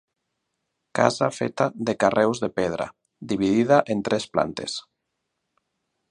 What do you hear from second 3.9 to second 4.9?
en tres plantes.